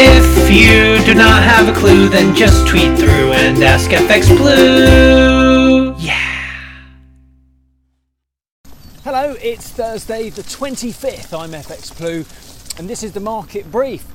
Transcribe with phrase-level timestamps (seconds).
[0.00, 5.92] If you do not have a clue, then just tweet through and ask FX Blue.
[5.98, 6.14] Yeah.
[9.02, 11.36] Hello, it's Thursday the 25th.
[11.36, 12.24] I'm FX Blue,
[12.78, 14.06] and this is the market brief.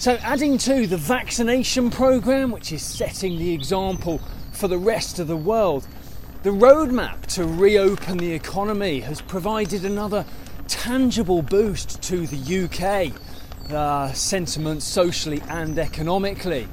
[0.00, 4.20] So, adding to the vaccination program, which is setting the example
[4.50, 5.86] for the rest of the world,
[6.42, 10.24] the roadmap to reopen the economy has provided another
[10.66, 13.14] tangible boost to the UK
[13.70, 16.68] uh, sentiment socially and economically.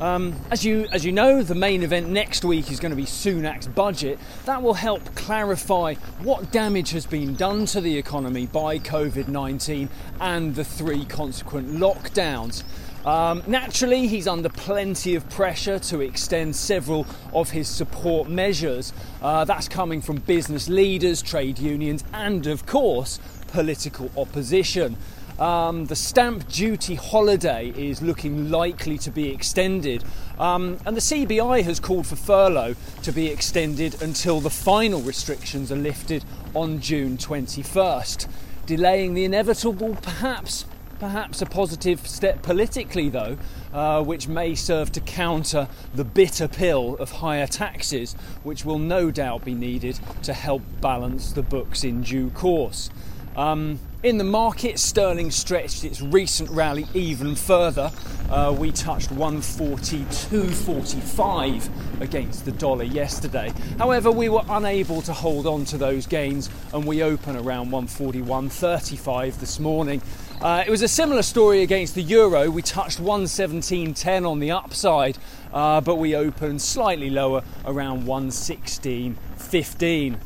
[0.00, 3.04] Um, as you as you know, the main event next week is going to be
[3.04, 4.18] Sunak's budget.
[4.46, 9.90] That will help clarify what damage has been done to the economy by COVID-19
[10.20, 12.64] and the three consequent lockdowns.
[13.04, 18.94] Um, naturally, he's under plenty of pressure to extend several of his support measures.
[19.20, 23.18] Uh, that's coming from business leaders, trade unions, and of course,
[23.48, 24.96] political opposition.
[25.40, 30.04] Um, the stamp duty holiday is looking likely to be extended,
[30.38, 35.72] um, and the CBI has called for furlough to be extended until the final restrictions
[35.72, 38.28] are lifted on June 21st,
[38.66, 40.66] delaying the inevitable, perhaps.
[40.98, 43.38] Perhaps a positive step politically, though,
[43.72, 49.10] uh, which may serve to counter the bitter pill of higher taxes, which will no
[49.10, 52.90] doubt be needed to help balance the books in due course.
[53.36, 57.92] Um, in the market, sterling stretched its recent rally even further.
[58.30, 63.52] Uh, we touched 142.45 against the dollar yesterday.
[63.76, 69.38] However, we were unable to hold on to those gains and we open around 141.35
[69.38, 70.00] this morning.
[70.40, 72.50] Uh, it was a similar story against the euro.
[72.50, 75.18] We touched 117.10 on the upside,
[75.52, 80.16] uh, but we opened slightly lower around 116.15.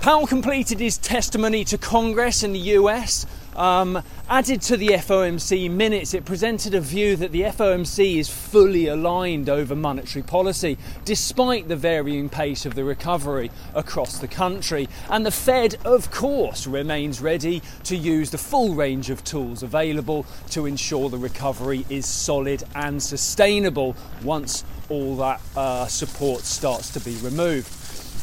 [0.00, 3.26] Powell completed his testimony to Congress in the US.
[3.54, 8.86] Um, added to the FOMC minutes, it presented a view that the FOMC is fully
[8.86, 14.88] aligned over monetary policy, despite the varying pace of the recovery across the country.
[15.10, 20.24] And the Fed, of course, remains ready to use the full range of tools available
[20.52, 23.94] to ensure the recovery is solid and sustainable
[24.24, 27.68] once all that uh, support starts to be removed.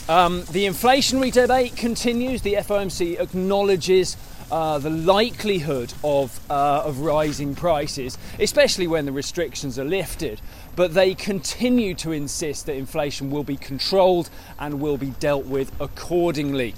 [0.10, 2.42] Um, the inflationary debate continues.
[2.42, 4.16] The FOMC acknowledges
[4.50, 10.40] uh, the likelihood of, uh, of rising prices, especially when the restrictions are lifted.
[10.78, 15.74] But they continue to insist that inflation will be controlled and will be dealt with
[15.82, 16.74] accordingly.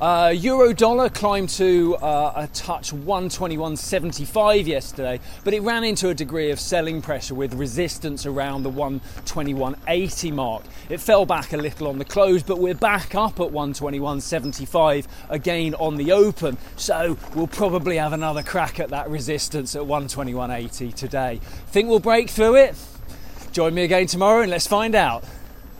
[0.00, 6.14] Uh, Euro dollar climbed to uh, a touch 121.75 yesterday, but it ran into a
[6.14, 10.64] degree of selling pressure with resistance around the 121.80 mark.
[10.88, 15.74] It fell back a little on the close, but we're back up at 121.75 again
[15.76, 16.58] on the open.
[16.74, 21.40] So we'll probably have another crack at that resistance at 121.80 today.
[21.68, 22.74] Think we'll break through it?
[23.52, 25.22] Join me again tomorrow and let's find out.